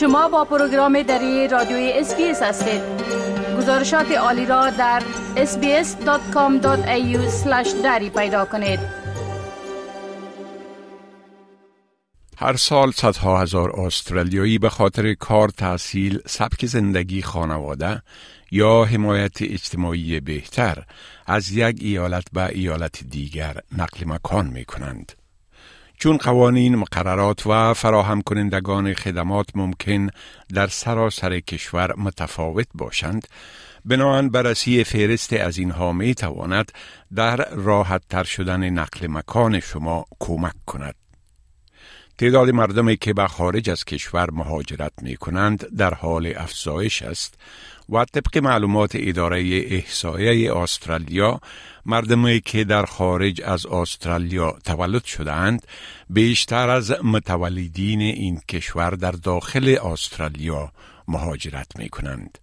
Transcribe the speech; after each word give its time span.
شما 0.00 0.28
با 0.28 0.44
پروگرام 0.44 1.02
دری 1.02 1.48
رادیوی 1.48 1.92
SBS 1.92 2.42
هستید 2.42 2.80
گزارشات 3.58 4.12
عالی 4.12 4.46
را 4.46 4.70
در 4.70 5.02
sbs.com.au 5.36 7.18
دری 7.84 8.10
پیدا 8.10 8.44
کنید 8.44 8.80
هر 12.36 12.56
سال 12.56 12.90
صدها 12.90 13.40
هزار 13.40 13.80
استرالیایی 13.80 14.58
به 14.58 14.68
خاطر 14.68 15.14
کار 15.14 15.48
تحصیل 15.48 16.20
سبک 16.26 16.66
زندگی 16.66 17.22
خانواده 17.22 18.02
یا 18.50 18.84
حمایت 18.84 19.42
اجتماعی 19.42 20.20
بهتر 20.20 20.84
از 21.26 21.52
یک 21.52 21.76
ایالت 21.80 22.24
به 22.32 22.46
ایالت 22.46 23.04
دیگر 23.04 23.56
نقل 23.78 24.04
مکان 24.06 24.46
می 24.46 24.64
کنند. 24.64 25.12
چون 25.96 26.16
قوانین 26.16 26.76
مقررات 26.76 27.46
و 27.46 27.74
فراهم 27.74 28.22
کنندگان 28.22 28.94
خدمات 28.94 29.46
ممکن 29.54 30.08
در 30.54 30.66
سراسر 30.66 31.40
کشور 31.40 31.94
متفاوت 31.96 32.66
باشند 32.74 33.28
بناهن 33.84 34.28
بررسی 34.28 34.84
فهرست 34.84 35.32
از 35.32 35.58
اینها 35.58 35.92
می 35.92 36.14
تواند 36.14 36.72
در 37.14 37.48
راحت 37.50 38.02
تر 38.10 38.24
شدن 38.24 38.70
نقل 38.70 39.06
مکان 39.06 39.60
شما 39.60 40.04
کمک 40.20 40.54
کند. 40.66 41.05
تعداد 42.18 42.50
مردمی 42.50 42.96
که 42.96 43.14
به 43.14 43.26
خارج 43.26 43.70
از 43.70 43.84
کشور 43.84 44.30
مهاجرت 44.30 44.92
می 45.02 45.16
کنند 45.16 45.76
در 45.76 45.94
حال 45.94 46.32
افزایش 46.36 47.02
است 47.02 47.34
و 47.88 48.04
طبق 48.04 48.38
معلومات 48.38 48.90
اداره 48.94 49.40
احصایه 49.70 50.56
استرالیا 50.56 51.40
مردمی 51.86 52.40
که 52.40 52.64
در 52.64 52.84
خارج 52.84 53.42
از 53.42 53.66
استرالیا 53.66 54.58
تولد 54.64 55.04
شدهاند 55.04 55.66
بیشتر 56.10 56.70
از 56.70 56.94
متولدین 57.04 58.00
این 58.00 58.40
کشور 58.48 58.90
در 58.90 59.12
داخل 59.12 59.76
استرالیا 59.84 60.72
مهاجرت 61.08 61.76
می 61.78 61.88
کنند. 61.88 62.38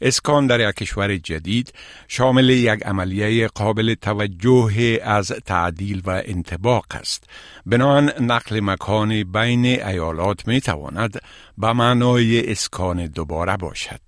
اسکان 0.00 0.46
در 0.46 0.68
یک 0.68 0.74
کشور 0.74 1.16
جدید 1.16 1.72
شامل 2.08 2.50
یک 2.50 2.82
عملیه 2.86 3.48
قابل 3.48 3.94
توجه 3.94 5.00
از 5.02 5.32
تعدیل 5.46 6.02
و 6.04 6.22
انتباق 6.24 6.86
است. 6.90 7.24
بنان 7.66 8.12
نقل 8.20 8.60
مکان 8.60 9.24
بین 9.32 9.64
ایالات 9.64 10.48
می 10.48 10.60
تواند 10.60 11.22
به 11.58 11.72
معنای 11.72 12.50
اسکان 12.52 13.06
دوباره 13.06 13.56
باشد. 13.56 14.07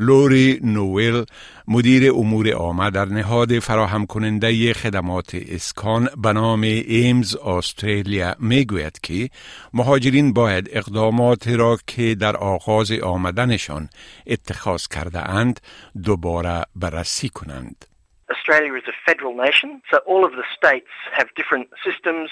لوری 0.00 0.60
نویل 0.64 1.24
مدیر 1.68 2.12
امور 2.12 2.54
آمد 2.54 2.92
در 2.94 3.04
نهاد 3.04 3.58
فراهم 3.58 4.06
کننده 4.06 4.72
خدمات 4.72 5.30
اسکان 5.34 6.08
به 6.22 6.32
نام 6.32 6.60
ایمز 6.62 7.36
استرالیا 7.36 8.34
می 8.40 8.64
گوید 8.64 9.00
که 9.00 9.28
مهاجرین 9.74 10.32
باید 10.32 10.70
اقدامات 10.72 11.48
را 11.48 11.76
که 11.86 12.14
در 12.14 12.36
آغاز 12.36 12.92
آمدنشان 12.92 13.88
اتخاذ 14.26 14.86
کرده 14.86 15.30
اند 15.30 15.60
دوباره 16.04 16.62
بررسی 16.76 17.28
کنند. 17.28 17.84
Australia 18.30 18.74
is 18.74 18.86
a 18.94 18.96
federal 19.08 19.34
nation, 19.46 19.70
so 19.90 19.96
all 20.10 20.22
of 20.28 20.32
the 20.32 20.46
states 20.58 20.92
have 21.18 21.28
different 21.40 21.68
systems, 21.86 22.28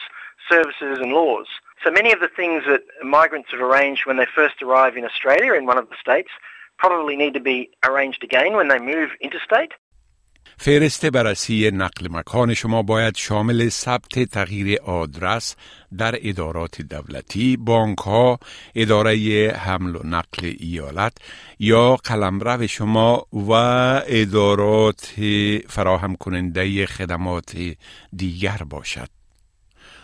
services 0.53 0.98
and 1.03 1.11
laws. 1.20 1.48
So 1.84 1.91
many 1.91 2.12
of 2.12 2.20
the 2.20 2.33
things 2.41 2.61
that 2.70 2.83
migrants 3.03 3.48
have 3.53 3.62
arranged 3.69 4.03
when 4.08 4.19
they 4.20 4.28
first 4.41 4.56
arrive 4.62 4.95
in 5.01 5.05
Australia 5.11 5.53
in 5.55 5.64
one 5.73 5.78
of 5.78 5.89
the 5.92 5.98
states 6.06 6.33
probably 6.79 7.17
need 7.17 7.35
to 7.35 7.41
be 7.41 7.71
arranged 7.89 8.23
again 8.29 8.53
when 8.59 8.69
they 8.69 8.79
move 8.79 9.11
interstate. 9.21 9.73
فهرست 10.59 11.07
بررسی 11.07 11.71
نقل 11.71 12.09
مکان 12.11 12.55
شما 12.55 12.83
باید 12.83 13.17
شامل 13.17 13.69
ثبت 13.69 14.25
تغییر 14.25 14.81
آدرس 14.83 15.57
در 15.99 16.15
ادارات 16.23 16.83
دولتی، 16.83 17.57
بانک 17.57 17.99
ها، 17.99 18.39
اداره 18.75 19.49
حمل 19.59 19.97
و 19.97 20.01
نقل 20.05 20.55
ایالت 20.59 21.13
یا 21.59 21.97
قلمرو 21.97 22.67
شما 22.67 23.27
و 23.33 23.53
ادارات 24.07 25.15
فراهم 25.69 26.17
کننده 26.17 26.86
خدمات 26.86 27.57
دیگر 28.17 28.59
باشد. 28.70 29.16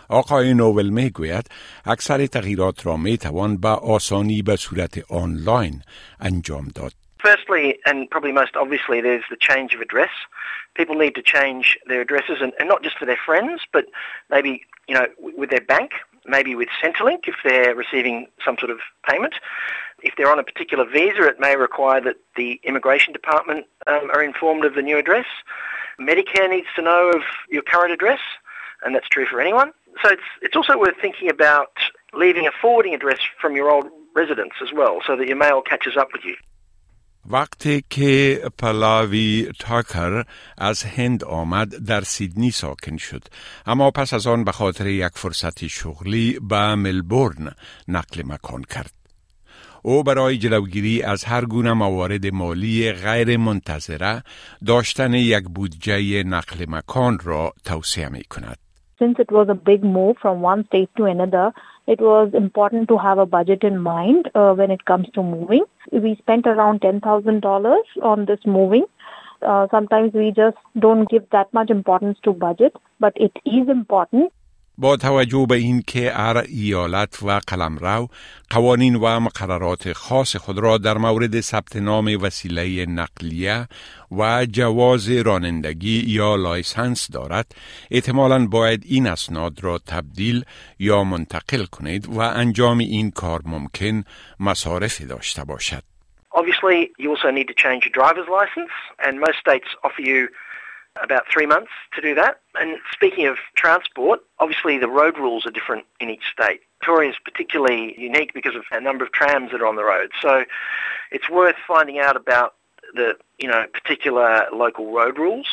آقای 0.09 0.53
نوول 0.53 0.89
می 0.89 1.09
گوید 1.09 1.49
اکثر 1.85 2.25
تغییرات 2.25 2.85
را 2.85 2.97
می 2.97 3.17
توان 3.17 3.57
به 3.57 3.67
آسانی 3.67 4.41
به 4.41 4.55
صورت 4.55 5.11
آنلاین 5.11 5.81
انجام 6.19 6.67
داد. 6.75 6.91
Firstly, 7.19 7.77
and 7.85 8.09
probably 8.09 8.31
most 8.31 8.55
obviously, 8.55 9.01
there's 9.01 9.27
the 9.29 9.41
change 9.49 9.73
of 9.73 9.81
address. 9.81 10.13
People 10.75 10.95
need 10.95 11.15
to 11.15 11.23
change 11.35 11.77
their 11.87 12.01
addresses, 12.01 12.37
and, 12.41 12.53
and 12.59 12.69
not 12.69 12.83
just 12.83 12.97
for 12.97 13.05
their 13.05 13.21
friends, 13.25 13.61
but 13.73 13.85
maybe 14.29 14.61
you 14.87 14.95
know 14.95 15.07
with 15.41 15.49
their 15.49 15.65
bank, 15.75 15.89
maybe 16.25 16.53
with 16.55 16.69
Centrelink 16.81 17.27
if 17.27 17.35
they're 17.43 17.75
receiving 17.75 18.27
some 18.45 18.57
sort 18.57 18.71
of 18.71 18.79
payment. 19.09 19.35
If 20.03 20.13
they're 20.15 20.31
on 20.31 20.37
a 20.39 20.43
particular 20.43 20.85
visa, 20.85 21.23
it 21.23 21.39
may 21.39 21.55
require 21.55 22.01
that 22.01 22.17
the 22.35 22.59
immigration 22.63 23.13
department 23.13 23.65
um, 23.87 24.11
are 24.13 24.23
informed 24.23 24.63
of 24.63 24.75
the 24.75 24.83
new 24.83 24.97
address. 24.97 25.25
Medicare 25.99 26.49
needs 26.49 26.67
to 26.75 26.83
know 26.83 27.11
of 27.15 27.23
your 27.49 27.63
current 27.63 27.91
address, 27.91 28.19
and 28.83 28.93
that's 28.93 29.09
true 29.09 29.25
for 29.25 29.41
anyone. 29.41 29.71
So 30.00 30.06
it's, 30.16 30.28
it's 30.44 30.56
also 30.56 30.78
worth 30.78 30.98
thinking 31.00 31.28
about 31.28 31.74
leaving 32.12 32.46
a 32.46 32.54
forwarding 32.60 32.94
address 32.94 33.20
from 33.40 33.56
your 33.56 33.68
old 33.70 33.86
residence 34.14 34.54
as 34.64 34.72
well 34.78 34.94
so 35.06 35.16
that 35.16 35.26
your 35.30 35.36
mail 35.36 35.60
catches 35.62 35.96
up 35.96 36.08
with 36.14 36.24
you. 36.24 36.36
وقتی 37.30 37.84
که 37.90 38.40
پلاوی 38.58 39.52
تاکر 39.58 40.24
از 40.58 40.84
هند 40.84 41.24
آمد 41.24 41.86
در 41.86 42.00
سیدنی 42.00 42.50
ساکن 42.50 42.96
شد. 42.96 43.22
اما 43.66 43.90
پس 43.90 44.14
از 44.14 44.26
آن 44.26 44.44
به 44.44 44.52
خاطر 44.52 44.86
یک 44.86 45.12
فرصت 45.14 45.66
شغلی 45.66 46.38
به 46.48 46.74
ملبورن 46.74 47.50
نقل 47.88 48.22
مکان 48.24 48.62
کرد. 48.62 48.92
او 49.82 50.02
برای 50.02 50.38
جلوگیری 50.38 51.02
از 51.02 51.24
هر 51.24 51.44
گونه 51.44 51.72
موارد 51.72 52.26
مالی 52.26 52.92
غیر 52.92 53.36
منتظره 53.36 54.22
داشتن 54.66 55.14
یک 55.14 55.44
بودجه 55.44 56.22
نقل 56.22 56.64
مکان 56.68 57.18
را 57.18 57.52
توصیه 57.64 58.08
می 58.08 58.24
کند 58.24 58.58
since 59.02 59.18
it 59.18 59.32
was 59.32 59.48
a 59.50 59.54
big 59.54 59.82
move 59.82 60.16
from 60.22 60.42
one 60.42 60.64
state 60.66 60.88
to 60.96 61.06
another, 61.06 61.52
it 61.88 62.00
was 62.00 62.30
important 62.34 62.88
to 62.88 62.96
have 62.96 63.18
a 63.18 63.26
budget 63.26 63.64
in 63.64 63.78
mind 63.78 64.30
uh, 64.36 64.52
when 64.54 64.70
it 64.70 64.84
comes 64.84 65.08
to 65.14 65.22
moving. 65.22 65.64
We 65.90 66.14
spent 66.16 66.46
around 66.46 66.82
$10,000 66.82 67.82
on 68.02 68.24
this 68.26 68.38
moving. 68.46 68.84
Uh, 69.44 69.66
sometimes 69.72 70.12
we 70.14 70.30
just 70.30 70.56
don't 70.78 71.10
give 71.10 71.28
that 71.30 71.52
much 71.52 71.70
importance 71.70 72.18
to 72.22 72.32
budget, 72.32 72.76
but 73.00 73.12
it 73.16 73.32
is 73.44 73.68
important. 73.68 74.32
با 74.78 74.96
توجه 74.96 75.46
به 75.48 75.54
اینکه 75.54 76.12
هر 76.12 76.36
ایالت 76.36 77.22
و 77.22 77.40
قلمرو 77.46 78.08
قوانین 78.50 78.96
و 78.96 79.20
مقررات 79.20 79.92
خاص 79.92 80.36
خود 80.36 80.58
را 80.58 80.78
در 80.78 80.98
مورد 80.98 81.40
ثبت 81.40 81.76
نام 81.76 82.18
وسیله 82.22 82.86
نقلیه 82.86 83.68
و 84.18 84.46
جواز 84.46 85.10
رانندگی 85.10 86.04
یا 86.06 86.36
لایسنس 86.36 87.10
دارد 87.10 87.54
احتمالا 87.90 88.46
باید 88.46 88.84
این 88.88 89.06
اسناد 89.06 89.64
را 89.64 89.78
تبدیل 89.78 90.44
یا 90.78 91.04
منتقل 91.04 91.64
کنید 91.64 92.06
و 92.06 92.20
انجام 92.20 92.78
این 92.78 93.10
کار 93.10 93.40
ممکن 93.44 94.04
مصارفی 94.40 95.06
داشته 95.06 95.44
باشد. 95.44 95.82
Obviously, 96.34 96.90
you 96.98 97.10
also 97.10 97.30
need 97.30 97.48
to 97.48 97.54
change 97.64 97.84
your 97.86 97.92
driver's 98.00 98.28
license, 98.40 98.74
and 99.04 99.20
most 99.20 99.38
states 99.38 99.68
offer 99.84 100.00
you 100.00 100.28
about 101.03 101.25
three 101.31 101.45
months 101.45 101.71
to 101.93 102.01
do 102.01 102.15
that. 102.15 102.41
And 102.59 102.77
speaking 102.91 103.27
of 103.27 103.37
transport, 103.55 104.21
obviously 104.39 104.77
the 104.77 104.87
road 104.87 105.17
rules 105.17 105.45
are 105.45 105.51
different 105.51 105.85
in 105.99 106.09
each 106.09 106.23
state. 106.31 106.61
Victoria 106.79 107.09
is 107.11 107.15
particularly 107.23 107.95
unique 107.99 108.33
because 108.33 108.55
of 108.55 108.63
a 108.71 108.81
number 108.81 109.03
of 109.03 109.11
trams 109.11 109.51
that 109.51 109.61
are 109.61 109.67
on 109.67 109.75
the 109.75 109.83
road. 109.83 110.11
So 110.21 110.45
it's 111.11 111.29
worth 111.29 111.55
finding 111.67 111.99
out 111.99 112.15
about 112.15 112.55
the 112.93 113.15
you 113.37 113.47
know 113.47 113.65
particular 113.73 114.47
local 114.53 114.91
road 114.91 115.17
rules. 115.17 115.47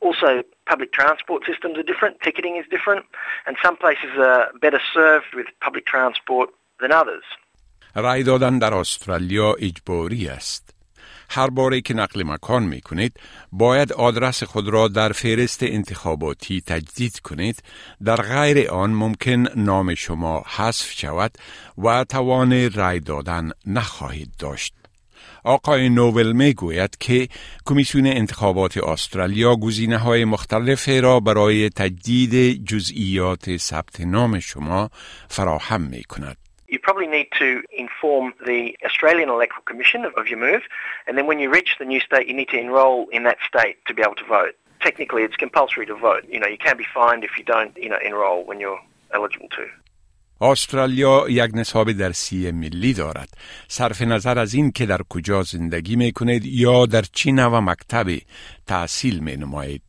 Also, 0.00 0.42
public 0.66 0.92
transport 0.92 1.44
systems 1.46 1.78
are 1.78 1.82
different. 1.82 2.20
Ticketing 2.20 2.56
is 2.56 2.66
different, 2.70 3.06
and 3.46 3.56
some 3.62 3.76
places 3.76 4.10
are 4.18 4.50
better 4.60 4.80
served 4.92 5.34
with 5.34 5.46
public 5.60 5.86
transport 5.86 6.50
than 6.80 6.92
others. 6.92 7.24
رای 7.94 8.22
دادن 8.22 8.58
در 8.58 8.74
استرالیا 8.74 9.52
اجباری 9.52 10.28
است. 10.28 10.74
هر 11.33 11.49
باره 11.49 11.81
که 11.81 11.93
نقل 11.93 12.23
مکان 12.23 12.63
می 12.63 12.81
کنید 12.81 13.19
باید 13.51 13.93
آدرس 13.93 14.43
خود 14.43 14.69
را 14.69 14.87
در 14.87 15.11
فهرست 15.11 15.63
انتخاباتی 15.63 16.61
تجدید 16.61 17.19
کنید 17.19 17.63
در 18.05 18.15
غیر 18.15 18.71
آن 18.71 18.89
ممکن 18.89 19.45
نام 19.55 19.95
شما 19.95 20.43
حذف 20.47 20.91
شود 20.91 21.37
و 21.77 22.03
توان 22.03 22.71
رای 22.71 22.99
دادن 22.99 23.49
نخواهید 23.65 24.31
داشت 24.39 24.73
آقای 25.43 25.89
نوول 25.89 26.31
می 26.31 26.53
گوید 26.53 26.97
که 26.99 27.27
کمیسیون 27.65 28.07
انتخابات 28.07 28.77
استرالیا 28.77 29.55
گزینه 29.55 29.97
های 29.97 30.25
مختلف 30.25 30.89
را 30.89 31.19
برای 31.19 31.69
تجدید 31.69 32.65
جزئیات 32.65 33.57
ثبت 33.57 34.01
نام 34.01 34.39
شما 34.39 34.89
فراهم 35.29 35.81
می 35.81 36.03
کند. 36.03 36.50
you 36.70 36.78
probably 36.78 37.06
need 37.06 37.28
to 37.38 37.62
inform 37.70 38.34
the 38.44 38.76
Australian 38.84 39.28
Electoral 39.28 39.62
Commission 39.62 40.04
of, 40.04 40.12
of 40.14 40.28
your 40.28 40.38
move, 40.38 40.62
and 41.06 41.16
then 41.16 41.26
when 41.26 41.38
you 41.38 41.50
reach 41.50 41.76
the 41.78 41.84
new 41.84 42.00
state, 42.00 42.26
you 42.28 42.34
need 42.34 42.48
to 42.48 42.58
enrol 42.58 43.06
in 43.12 43.22
that 43.24 43.38
state 43.46 43.76
to 43.86 43.94
be 43.94 44.02
able 44.02 44.16
to 44.16 44.24
vote. 44.24 44.54
Technically, 44.80 45.22
it's 45.22 45.36
compulsory 45.36 45.86
to 45.86 45.94
vote. 45.94 46.24
You 46.28 46.40
know, 46.40 46.46
you 46.46 46.58
can 46.58 46.76
be 46.76 46.86
fined 46.92 47.24
if 47.24 47.38
you 47.38 47.44
don't, 47.44 47.76
you 47.76 47.88
know, 47.88 47.98
enrol 48.04 48.44
when 48.44 48.60
you're 48.60 48.80
eligible 49.12 49.48
to. 49.50 49.66
استرالیا 50.40 51.26
یک 51.28 51.50
نصاب 51.54 51.92
درسی 51.92 52.50
ملی 52.50 52.92
دارد 52.92 53.28
صرف 53.68 54.02
نظر 54.02 54.38
از 54.38 54.54
این 54.54 54.72
که 54.72 54.86
در 54.86 55.00
کجا 55.08 55.42
زندگی 55.42 55.96
می 55.96 56.12
کنید 56.12 56.46
یا 56.46 56.86
در 56.86 57.02
چی 57.02 57.32
نوع 57.32 57.58
مکتب 57.58 58.06
تحصیل 58.66 59.18
می 59.18 59.36
نمایید 59.36 59.82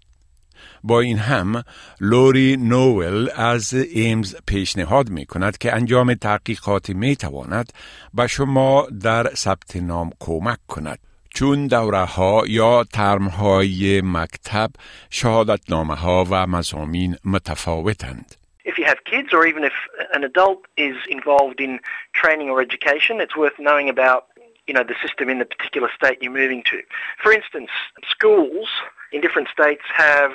با 0.85 1.01
این 1.01 1.19
هم 1.19 1.63
لوری 2.01 2.57
نوول 2.57 3.29
از 3.37 3.75
ایمز 3.75 4.37
پیشنهاد 4.47 5.11
می 5.11 5.27
کند 5.27 5.59
که 5.59 5.75
انجام 5.75 6.15
تحقیقات 6.15 6.91
می 6.91 7.17
تواند 7.17 7.73
به 8.15 8.27
شما 8.27 8.87
در 9.03 9.35
ثبت 9.35 9.77
نام 9.77 10.11
کمک 10.21 10.59
کند 10.69 10.99
چون 11.35 11.67
دوره 11.67 12.05
ها 12.05 12.43
یا 12.47 12.85
ترم 12.85 13.27
های 13.29 14.03
مکتب 14.05 14.71
شهادت 15.11 15.61
نامه 15.69 15.95
ها 15.95 16.27
و 16.31 16.47
مزامین 16.47 17.17
متفاوتند. 17.25 18.37
If 18.65 18.79
you 18.79 18.85
have 18.85 19.01
kids 19.13 19.31
or 19.33 19.43
even 19.51 19.65
if 19.65 19.77
an 20.17 20.23
adult 20.31 20.61
is 20.77 20.97
involved 21.17 21.59
in 21.67 21.81
training 22.21 22.49
or 22.53 22.61
education, 22.69 23.15
it's 23.25 23.37
worth 23.37 23.59
knowing 23.59 23.89
about 23.97 24.23
you 24.69 24.75
know 24.75 24.85
the 24.93 24.99
system 25.05 25.27
in 25.33 25.39
the 25.43 25.49
particular 25.55 25.89
state 25.99 26.17
you're 26.23 26.39
moving 26.43 26.63
to. 26.73 26.79
For 27.23 27.31
instance, 27.39 27.71
schools 28.15 28.69
in 29.14 29.22
different 29.22 29.48
states 29.50 29.84
have 29.96 30.32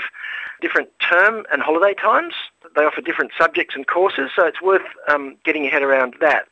different 0.60 0.88
term 1.10 1.44
and 1.52 1.62
holiday 1.62 1.94
times. 1.94 2.34
They 2.76 2.84
offer 2.84 3.02
different 3.10 3.32
subjects 3.38 3.74
and 3.76 3.86
courses, 3.86 4.30
so 4.36 4.46
it's 4.46 4.62
worth 4.62 4.88
um, 5.08 5.36
getting 5.44 5.62
your 5.64 5.72
head 5.72 5.82
around 5.82 6.14
that. 6.20 6.44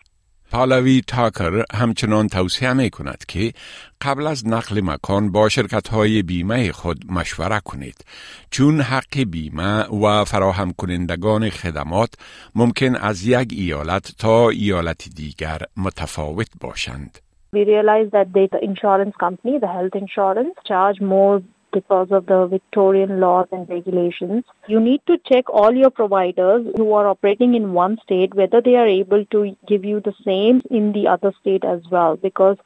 پالاوی 0.53 1.03
تاکر 1.07 1.65
همچنان 1.75 2.27
توصیه 2.29 2.73
می 2.73 2.91
کند 2.91 3.25
که 3.29 3.53
قبل 4.01 4.27
از 4.27 4.49
نقل 4.49 4.81
مکان 4.85 5.33
با 5.33 5.49
شرکت 5.49 5.89
های 5.89 6.23
بیمه 6.23 6.73
خود 6.73 7.05
مشوره 7.11 7.61
کنید 7.65 8.05
چون 8.51 8.81
حق 8.81 9.19
بیمه 9.31 9.83
و 9.83 10.25
فراهم 10.25 10.73
کنندگان 10.73 11.49
خدمات 11.49 12.15
ممکن 12.55 12.97
از 12.97 13.27
یک 13.27 13.49
ایالت 13.53 14.13
تا 14.19 14.49
ایالت 14.49 15.09
دیگر 15.17 15.59
متفاوت 15.77 16.49
باشند. 16.61 17.19
We 17.53 17.65
realize 17.65 18.11
that 18.13 18.33
the 18.33 18.59
insurance 18.63 19.17
company, 19.25 19.59
the 19.59 19.73
health 19.77 19.97
insurance, 20.05 20.55
charge 20.71 21.01
more 21.01 21.43
because 21.76 22.12
of 22.12 22.26
the 22.32 22.48
Victorian 22.48 23.20
laws 23.20 23.48
and 23.52 23.70
regulations. 23.70 24.44
You 24.68 24.80
need 24.80 25.02
to 25.08 25.18
check 25.30 25.50
all 25.50 25.76
your 25.84 25.92
providers 26.02 26.66
who 26.78 26.94
are 26.94 27.08
operating 27.08 27.56
in 27.56 27.74
one 27.74 27.98
state 28.04 28.34
whether 28.34 28.62
they 28.62 28.76
are 28.76 28.88
able 28.88 29.26
to 29.36 29.56
give 29.68 29.86
you 29.86 30.00
the 30.00 30.16
same 30.24 30.62
in 30.72 30.92
the 30.94 31.08
other 31.08 31.34
state 31.42 31.64
as 31.76 31.82
well 31.92 32.16
because 32.16 32.58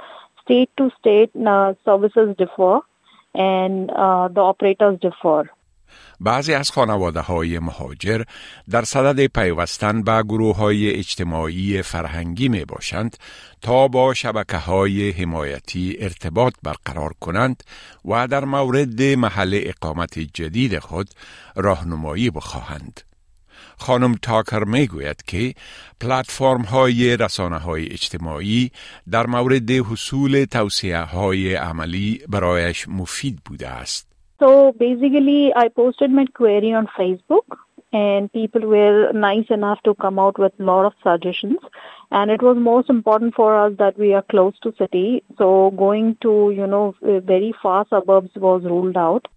state 0.44 0.69
to 0.77 0.89
state 1.00 1.31
uh, 1.45 1.73
services 1.85 2.35
differ 2.38 2.79
and 3.35 3.91
uh, 3.91 4.27
the 4.27 4.41
operators 4.41 5.00
differ. 5.00 5.50
بعضی 6.19 6.53
از 6.53 6.71
خانواده 6.71 7.19
های 7.19 7.59
مهاجر 7.59 8.24
در 8.69 8.83
صدد 8.83 9.25
پیوستن 9.25 10.03
به 10.03 10.24
گروه 10.24 10.56
های 10.56 10.89
اجتماعی 10.89 11.81
فرهنگی 11.81 12.50
می 12.50 12.65
باشند 12.65 13.18
تا 13.62 13.88
با 13.88 14.13
شبکه 14.13 14.57
های 14.57 15.12
حمایتی 15.12 15.97
ارتباط 16.00 16.53
برقرار 16.63 17.13
کنند 17.21 17.63
و 18.06 18.27
در 18.27 18.45
مورد 18.45 19.01
محل 19.01 19.59
اقامت 19.63 20.19
جدید 20.19 20.80
خود 20.80 21.09
راهنمایی 21.56 22.30
بخواهند. 22.30 23.01
خانم 23.77 24.15
تاکر 24.15 24.63
می 24.63 24.88
گوید 24.88 25.24
که 25.27 25.53
پلتفرم 26.00 26.62
های 26.62 27.18
رسانه 27.18 27.57
های 27.57 27.92
اجتماعی 27.92 28.71
در 29.12 29.27
مورد 29.27 29.71
حصول 29.71 30.45
توصیه 30.51 31.00
های 31.00 31.56
عملی 31.56 32.21
برایش 32.27 32.88
مفید 32.88 33.39
بوده 33.45 33.69
است. 33.69 34.19
So 34.39 34.71
basically, 34.71 35.53
I 35.53 35.68
posted 35.68 36.12
my 36.12 36.25
query 36.25 36.71
on 36.74 36.88
Facebook, 36.97 37.47
and 37.91 38.31
people 38.31 38.62
were 38.62 39.12
nice 39.12 39.50
enough 39.50 39.80
to 39.83 39.94
come 39.95 40.18
out 40.19 40.39
with 40.39 40.53
a 40.59 40.63
lot 40.63 40.86
of 40.86 40.94
suggestions. 41.03 41.59
And 42.12 42.31
it 42.31 42.41
was 42.41 42.56
most 42.57 42.89
important 42.89 43.36
for 43.36 43.50
us 43.63 43.74
that 43.77 43.97
we 43.97 44.13
are 44.13 44.21
close 44.21 44.57
to 44.63 44.74
city. 44.77 45.24
So 45.38 45.71
going 45.71 46.18
to, 46.21 46.51
you 46.56 46.68
know, 46.68 46.95
very 47.01 47.53
far 47.62 47.86
suburbs 47.89 48.31
was 48.36 48.63
ruled 48.63 48.97
out. 48.97 49.27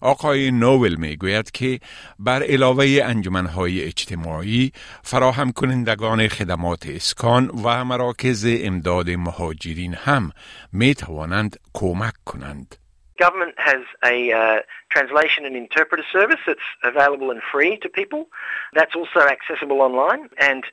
آقای 0.00 0.50
نوول 0.50 0.94
می 0.94 1.16
گوید 1.16 1.50
که 1.50 1.80
بر 2.18 2.42
علاوه 2.42 2.86
انجمنهای 3.04 3.84
اجتماعی 3.84 4.72
فراهم 5.02 5.52
کنندگان 5.52 6.28
خدمات 6.28 6.86
اسکان 6.88 7.50
و 7.64 7.84
مراکز 7.84 8.46
امداد 8.60 9.10
مهاجرین 9.10 9.94
هم 9.94 10.30
می 10.72 10.94
توانند 10.94 11.56
کمک 11.74 12.14
کنند. 12.24 12.81
Government 13.22 13.54
has 13.56 13.82
a 14.04 14.32
uh, 14.32 14.62
translation 14.88 15.44
and 15.46 15.54
interpreter 15.54 16.02
service 16.10 16.40
that's 16.44 16.58
available 16.82 17.30
and 17.30 17.40
free 17.40 17.76
to 17.76 17.88
people. 17.88 18.26
That's 18.72 18.96
also 18.96 19.20
accessible 19.20 19.80
online. 19.80 20.28
And 20.40 20.64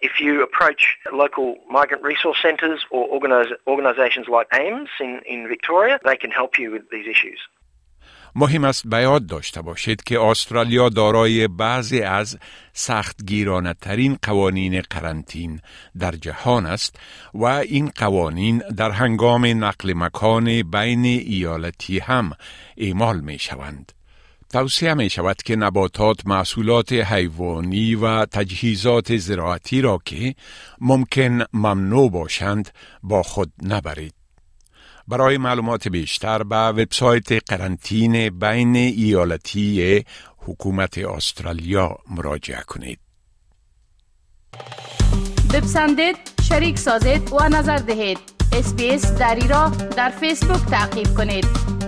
if 0.00 0.20
you 0.20 0.40
approach 0.44 0.96
local 1.12 1.56
migrant 1.68 2.04
resource 2.04 2.38
centres 2.40 2.86
or 2.92 3.08
organis- 3.08 3.50
organisations 3.66 4.28
like 4.28 4.46
AIMS 4.54 4.90
in, 5.00 5.22
in 5.26 5.48
Victoria, 5.48 5.98
they 6.04 6.16
can 6.16 6.30
help 6.30 6.56
you 6.56 6.70
with 6.70 6.88
these 6.92 7.08
issues. 7.08 7.40
مهم 8.40 8.64
است 8.64 8.86
به 8.86 9.02
یاد 9.02 9.26
داشته 9.26 9.62
باشید 9.62 10.02
که 10.02 10.20
استرالیا 10.20 10.88
دارای 10.88 11.48
بعضی 11.48 12.00
از 12.00 12.38
سختگیرانه 12.72 13.74
ترین 13.74 14.18
قوانین 14.22 14.80
قرنطین 14.80 15.60
در 15.98 16.12
جهان 16.12 16.66
است 16.66 16.96
و 17.34 17.44
این 17.44 17.90
قوانین 17.96 18.58
در 18.76 18.90
هنگام 18.90 19.64
نقل 19.64 19.92
مکان 19.96 20.62
بین 20.62 21.04
ایالتی 21.04 21.98
هم 21.98 22.32
اعمال 22.76 23.20
می 23.20 23.38
شوند. 23.38 23.92
توصیه 24.50 24.94
می 24.94 25.10
شود 25.10 25.36
که 25.36 25.56
نباتات 25.56 26.26
محصولات 26.26 26.92
حیوانی 26.92 27.94
و 27.94 28.26
تجهیزات 28.26 29.16
زراعتی 29.16 29.80
را 29.80 29.98
که 30.04 30.34
ممکن 30.80 31.44
ممنوع 31.52 32.10
باشند 32.10 32.70
با 33.02 33.22
خود 33.22 33.52
نبرید. 33.62 34.17
برای 35.08 35.38
معلومات 35.38 35.88
بیشتر 35.88 36.42
به 36.42 36.56
وبسایت 36.56 37.32
قرنطین 37.50 38.38
بین 38.38 38.76
ایالتی 38.76 40.04
حکومت 40.38 40.98
استرالیا 40.98 41.98
مراجعه 42.10 42.62
کنید. 42.66 42.98
بپسندید، 45.54 46.16
شریک 46.48 46.78
سازید 46.78 47.32
و 47.32 47.48
نظر 47.48 47.76
دهید. 47.76 48.18
اسپیس 48.52 49.12
دری 49.12 49.48
را 49.48 49.68
در 49.96 50.10
فیسبوک 50.10 50.70
تعقیب 50.70 51.14
کنید. 51.16 51.87